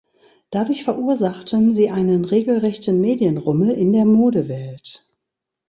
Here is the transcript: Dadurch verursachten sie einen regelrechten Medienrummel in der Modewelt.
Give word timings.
Dadurch 0.49 0.83
verursachten 0.83 1.75
sie 1.75 1.91
einen 1.91 2.25
regelrechten 2.25 2.99
Medienrummel 2.99 3.69
in 3.69 3.93
der 3.93 4.05
Modewelt. 4.05 5.07